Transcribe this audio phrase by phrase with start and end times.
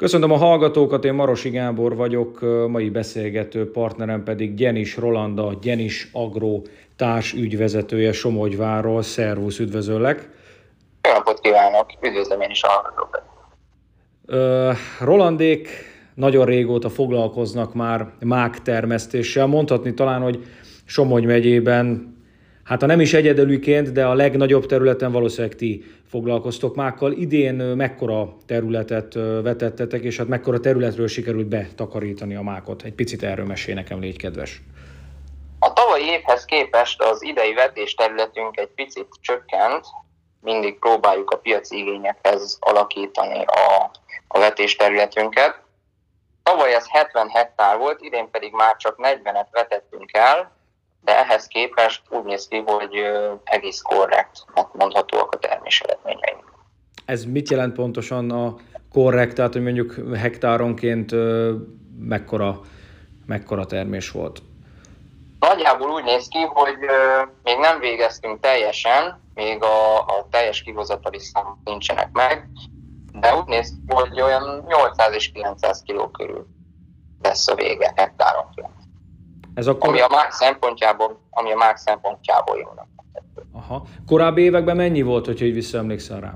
[0.00, 6.62] Köszöntöm a hallgatókat, én Marosi Gábor vagyok, mai beszélgető partnerem pedig Gyenis Rolanda, Gyenis Agro
[6.96, 9.02] társ ügyvezetője Somogyváról.
[9.02, 10.28] Szervusz, üdvözöllek!
[11.02, 13.22] Jó napot kívánok, üdvözlöm én is a hallgatókat!
[15.00, 15.68] Rolandék
[16.14, 19.46] nagyon régóta foglalkoznak már mák termesztéssel.
[19.46, 20.44] Mondhatni talán, hogy
[20.84, 22.16] Somogy megyében
[22.64, 27.12] hát ha nem is egyedülűként, de a legnagyobb területen valószínűleg ti foglalkoztok mákkal.
[27.12, 32.82] Idén mekkora területet vetettetek, és hát mekkora területről sikerült betakarítani a mákot?
[32.82, 34.62] Egy picit erről mesél nekem, légy kedves.
[35.58, 39.86] A tavalyi évhez képest az idei vetés területünk egy picit csökkent,
[40.40, 43.90] mindig próbáljuk a piaci igényekhez alakítani a,
[44.28, 45.62] a vetés területünket.
[46.42, 50.52] Tavaly ez 70 hektár volt, idén pedig már csak 40-et vetettünk el,
[51.00, 52.94] de ehhez képest úgy néz ki, hogy
[53.44, 56.52] egész korrekt mondhatóak a termés eredményeink.
[57.04, 58.56] Ez mit jelent pontosan a
[58.92, 61.12] korrekt, tehát hogy mondjuk hektáronként
[61.98, 62.60] mekkora,
[63.26, 64.42] mekkora termés volt?
[65.40, 66.76] Nagyjából úgy néz ki, hogy
[67.42, 72.48] még nem végeztünk teljesen, még a, a teljes kihozatali számok nincsenek meg,
[73.12, 76.46] de úgy néz ki, hogy olyan 800 és 900 kiló körül
[77.22, 78.79] lesz a vége hektáronként.
[79.54, 79.88] Ez akkor...
[79.88, 82.86] Ami a mák szempontjából, ami a mák szempontjából jónak.
[83.52, 83.82] Aha.
[84.06, 86.34] Korábbi években mennyi volt, hogyha így visszaemlékszel rá?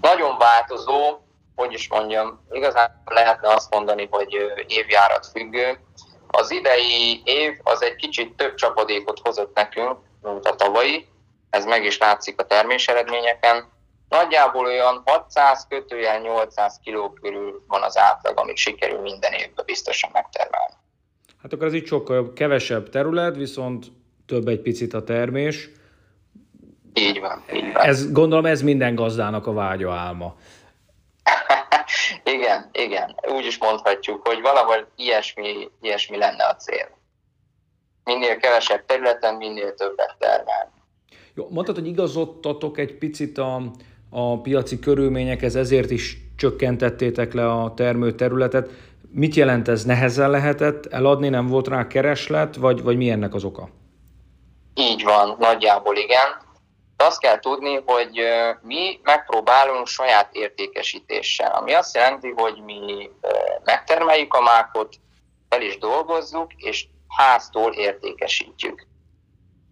[0.00, 1.18] Nagyon változó,
[1.54, 5.78] hogy is mondjam, igazán lehetne azt mondani, hogy évjárat függő.
[6.26, 11.08] Az idei év az egy kicsit több csapadékot hozott nekünk, mint a tavalyi,
[11.50, 13.68] ez meg is látszik a termés eredményeken.
[14.08, 20.10] Nagyjából olyan 600 kötőjel 800 kiló körül van az átlag, amit sikerül minden évben biztosan
[20.12, 20.74] megtermelni.
[21.42, 23.86] Hát akkor ez itt sokkal kevesebb terület, viszont
[24.26, 25.70] több egy picit a termés.
[26.94, 27.82] Így van, így van.
[27.82, 30.36] Ez, gondolom ez minden gazdának a vágya álma.
[32.34, 33.14] igen, igen.
[33.28, 36.88] Úgy is mondhatjuk, hogy valahol ilyesmi, ilyesmi lenne a cél.
[38.04, 40.70] Minél kevesebb területen, minél többet termelni.
[41.34, 43.62] Jó, mondtad, hogy igazodtatok egy picit a,
[44.10, 48.70] a piaci körülményekhez, ezért is csökkentettétek le a termőterületet.
[49.12, 49.84] Mit jelent ez?
[49.84, 53.68] Nehezen lehetett eladni, nem volt rá kereslet, vagy, vagy mi ennek az oka?
[54.74, 56.48] Így van, nagyjából igen.
[56.96, 58.20] De azt kell tudni, hogy
[58.62, 63.10] mi megpróbálunk saját értékesítéssel, ami azt jelenti, hogy mi
[63.64, 64.94] megtermeljük a mákot,
[65.48, 68.86] fel is dolgozzuk, és háztól értékesítjük.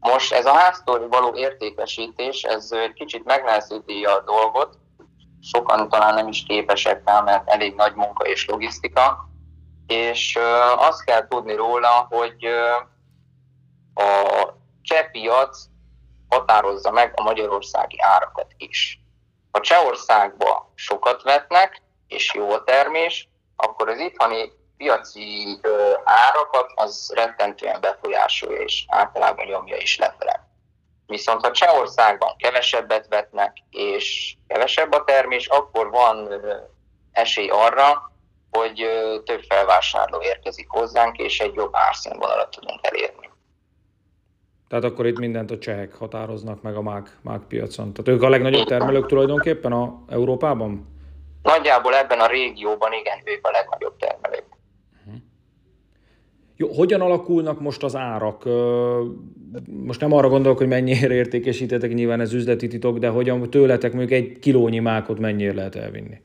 [0.00, 4.78] Most ez a háztól való értékesítés, ez kicsit megnehezíti a dolgot,
[5.42, 9.28] sokan talán nem is képesek rá, mert elég nagy munka és logisztika,
[9.86, 10.38] és
[10.76, 12.44] azt kell tudni róla, hogy
[13.94, 15.58] a cseh piac
[16.28, 19.00] határozza meg a magyarországi árakat is.
[19.50, 25.60] Ha Csehországba sokat vetnek, és jó a termés, akkor az itthoni piaci
[26.04, 30.47] árakat az rettentően befolyásolja, és általában nyomja is lefele.
[31.08, 36.28] Viszont ha Csehországban kevesebbet vetnek, és kevesebb a termés, akkor van
[37.12, 38.12] esély arra,
[38.50, 38.86] hogy
[39.24, 43.30] több felvásárló érkezik hozzánk, és egy jobb árszínvonalat tudunk elérni.
[44.68, 47.92] Tehát akkor itt mindent a csehek határoznak meg a mák, mák piacon.
[47.92, 50.96] Tehát ők a legnagyobb termelők tulajdonképpen a Európában?
[51.42, 54.44] Nagyjából ebben a régióban igen, ők a legnagyobb termelők.
[56.60, 58.44] Jó, hogyan alakulnak most az árak?
[59.66, 64.20] Most nem arra gondolok, hogy mennyire értékesítetek, nyilván ez üzleti titok, de hogyan tőletek mondjuk
[64.20, 66.20] egy kilónyi mákot mennyire lehet elvinni?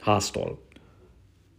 [0.00, 0.62] Háztól.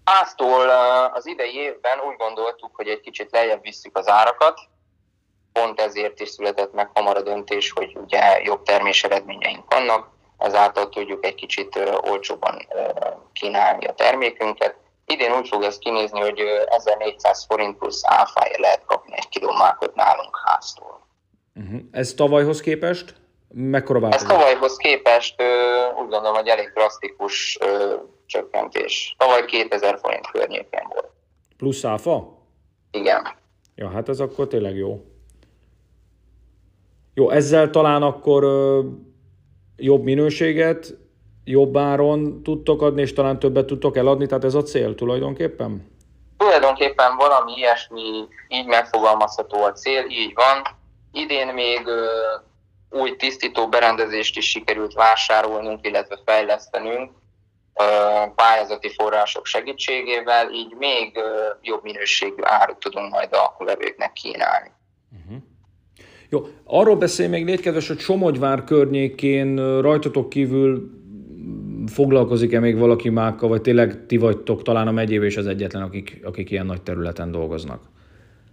[0.03, 0.69] Háztól
[1.13, 4.59] az idei évben úgy gondoltuk, hogy egy kicsit lejjebb visszük az árakat,
[5.51, 10.89] pont ezért is született meg hamar a döntés, hogy ugye jobb termés eredményeink vannak, ezáltal
[10.89, 11.79] tudjuk egy kicsit
[12.09, 12.67] olcsóban
[13.33, 14.75] kínálni a termékünket.
[15.05, 19.95] Idén úgy fog ez kinézni, hogy 1400 forint plusz áfája lehet kapni egy kiló mákot
[19.95, 21.07] nálunk háztól.
[21.55, 21.79] Uh-huh.
[21.91, 23.15] Ez tavalyhoz képest?
[23.55, 24.29] Mekkora változás?
[24.29, 25.41] Ez tavalyhoz képest
[26.01, 27.57] úgy gondolom, hogy elég drasztikus
[28.25, 29.15] csökkentés.
[29.17, 31.09] Tavaly 2000 forint környékén volt.
[31.57, 32.37] Plusz áfa?
[32.91, 33.27] Igen.
[33.75, 35.05] Ja, hát ez akkor tényleg jó.
[37.13, 38.81] Jó, ezzel talán akkor ö,
[39.75, 40.97] jobb minőséget,
[41.43, 45.91] jobb áron tudtok adni, és talán többet tudtok eladni, tehát ez a cél tulajdonképpen?
[46.37, 50.61] Tulajdonképpen valami ilyesmi, így megfogalmazható a cél, így van.
[51.11, 52.05] Idén még ö,
[52.89, 57.11] új tisztító berendezést is sikerült vásárolnunk, illetve fejlesztenünk,
[58.35, 61.19] pályázati források segítségével, így még
[61.61, 64.71] jobb minőségű árut tudunk majd a vevőknek kínálni.
[65.11, 65.41] Uh-huh.
[66.29, 71.01] Jó, arról beszélj még légy kedves, hogy Somogyvár környékén rajtatok kívül
[71.87, 76.19] foglalkozik-e még valaki mákkal, vagy tényleg ti vagytok talán a megyébe és az egyetlen, akik,
[76.23, 77.81] akik ilyen nagy területen dolgoznak?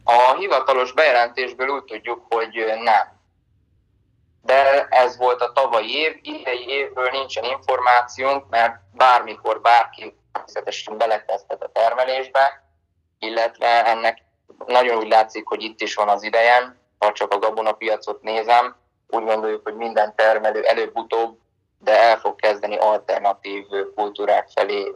[0.05, 3.19] A hivatalos bejelentésből úgy tudjuk, hogy nem.
[4.43, 11.63] De ez volt a tavalyi év, idei évből nincsen információnk, mert bármikor bárki természetesen belekezdhet
[11.63, 12.65] a termelésbe,
[13.19, 14.23] illetve ennek
[14.67, 18.77] nagyon úgy látszik, hogy itt is van az idejem, ha csak a gabonapiacot nézem,
[19.09, 21.39] úgy gondoljuk, hogy minden termelő előbb-utóbb,
[22.71, 23.65] kezdeni alternatív
[23.95, 24.95] kultúrák felé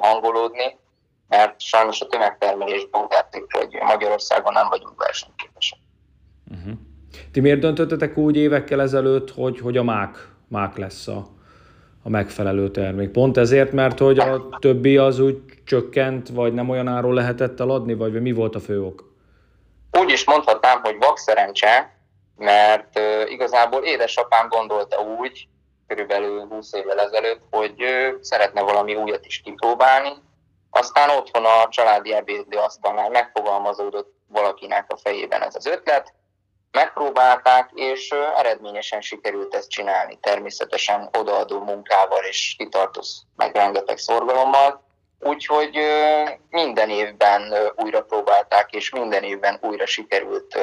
[0.00, 0.78] hangolódni,
[1.28, 5.78] mert sajnos a tömegtermelésben úgy látszik, hogy Magyarországon nem vagyunk versenyképesek.
[6.50, 6.72] Uh-huh.
[7.32, 11.26] Ti miért döntöttetek úgy évekkel ezelőtt, hogy, hogy a mák, mák lesz a,
[12.02, 13.10] a megfelelő termék?
[13.10, 17.94] Pont ezért, mert hogy a többi az úgy csökkent, vagy nem olyan áról lehetett eladni,
[17.94, 19.10] vagy mi volt a fő ok?
[19.98, 21.96] Úgy is mondhatnám, hogy vakszerencse,
[22.36, 25.48] mert uh, igazából édesapám gondolta úgy,
[25.92, 30.12] körülbelül 20 évvel ezelőtt, hogy ő szeretne valami újat is kipróbálni.
[30.70, 36.14] Aztán otthon a családi ebédlő asztalnál megfogalmazódott valakinek a fejében ez az ötlet,
[36.70, 44.84] megpróbálták, és eredményesen sikerült ezt csinálni, természetesen odaadó munkával és kitartóz meg rengeteg szorgalommal.
[45.20, 45.78] Úgyhogy
[46.50, 50.58] minden évben újra próbálták, és minden évben újra sikerült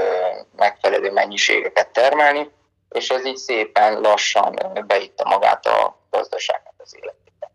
[0.55, 2.51] megfelelő mennyiségeket termelni,
[2.89, 7.51] és ez így szépen lassan beitta magát a gazdaságnak az életébe.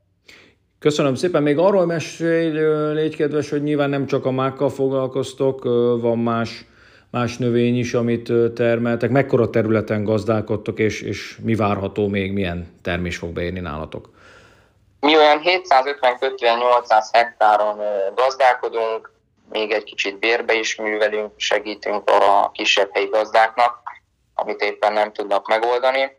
[0.78, 1.42] Köszönöm szépen.
[1.42, 2.50] Még arról mesélj,
[2.92, 5.64] légy kedves, hogy nyilván nem csak a mákkal foglalkoztok,
[6.00, 6.64] van más,
[7.10, 9.10] más növény is, amit termeltek.
[9.10, 14.08] Mekkora területen gazdálkodtok, és, és mi várható még, milyen termés fog beérni nálatok?
[15.00, 17.80] Mi olyan 750-800 hektáron
[18.14, 19.12] gazdálkodunk,
[19.50, 23.82] még egy kicsit bérbe is művelünk, segítünk a kisebb helyi gazdáknak,
[24.34, 26.16] amit éppen nem tudnak megoldani.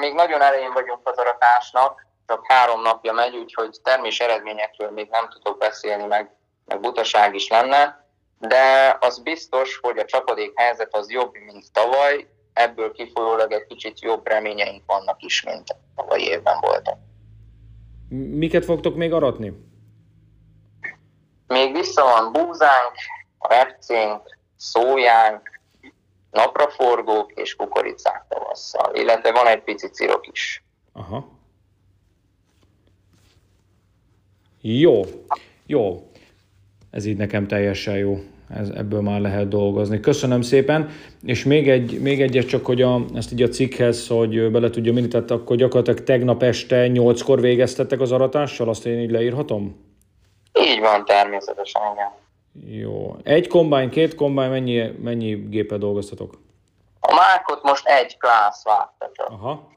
[0.00, 5.28] Még nagyon elején vagyunk az aratásnak, csak három napja megy, úgyhogy termés eredményekről még nem
[5.28, 6.30] tudok beszélni, meg,
[6.64, 8.04] meg butaság is lenne,
[8.38, 14.00] de az biztos, hogy a csapadék helyzet az jobb, mint tavaly, ebből kifolyólag egy kicsit
[14.00, 16.98] jobb reményeink vannak is, mint tavaly évben voltak.
[18.08, 19.52] Miket fogtok még aratni?
[21.46, 22.92] Még vissza van búzánk,
[23.38, 25.60] repcénk, szójánk,
[26.36, 30.64] napraforgók és kukoricák tavasszal, illetve van egy pici cirok is.
[30.92, 31.28] Aha.
[34.60, 35.02] Jó,
[35.66, 36.10] jó.
[36.90, 38.18] Ez így nekem teljesen jó
[38.54, 40.00] ez, ebből már lehet dolgozni.
[40.00, 40.90] Köszönöm szépen,
[41.22, 44.92] és még, egy, még egyet csak, hogy a, ezt így a cikkhez, hogy bele tudja
[44.92, 49.84] minni, tehát akkor gyakorlatilag tegnap este nyolckor végeztettek az aratással, azt én így leírhatom?
[50.60, 52.10] Így van, természetesen, igen.
[52.64, 53.16] Jó.
[53.22, 56.38] Egy kombány, két kombány, mennyi, mennyi gépet dolgoztatok?
[57.00, 59.30] A mákot most egy klász vágta csak.
[59.30, 59.74] Aha.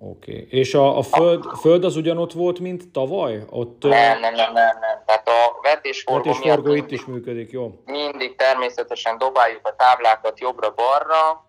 [0.00, 0.32] Oké.
[0.32, 0.60] Okay.
[0.60, 3.44] És a, a föld, a föld az ugyanott volt, mint tavaly?
[3.50, 5.02] Ott, nem, nem, nem, nem, nem.
[5.06, 7.82] Tehát a vetésforgó, vetésforgó itt is működik, jó?
[7.84, 11.46] Mindig természetesen dobáljuk a táblákat jobbra-balra.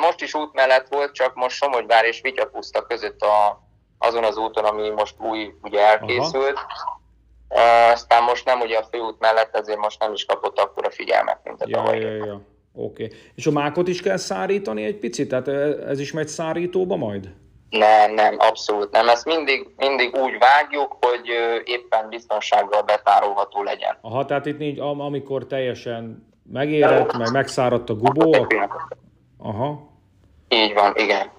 [0.00, 3.62] Most is út mellett volt, csak most Somogyvár és Vityapuszta között a,
[3.98, 6.54] azon az úton, ami most új ugye elkészült.
[6.54, 6.95] Aha.
[7.92, 11.62] Aztán most nem ugye a főút mellett, ezért most nem is kapott akkora figyelmet, mint
[11.62, 12.00] a ja, tavaly.
[12.00, 12.40] Ja, ja.
[12.72, 13.04] Oké.
[13.04, 13.18] Okay.
[13.34, 15.28] És a mákot is kell szárítani egy picit?
[15.28, 15.48] Tehát
[15.88, 17.32] ez is megy szárítóba majd?
[17.70, 19.08] Nem, nem, abszolút nem.
[19.08, 21.26] Ezt mindig, mindig úgy vágjuk, hogy
[21.64, 23.98] éppen biztonsággal betárolható legyen.
[24.00, 28.46] Aha, tehát itt nincs, amikor teljesen megérett, meg megszáradt a gubó.
[29.38, 29.90] Aha.
[30.48, 31.30] Így van, igen.